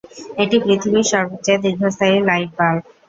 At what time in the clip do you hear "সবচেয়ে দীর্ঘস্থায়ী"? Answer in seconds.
1.11-2.17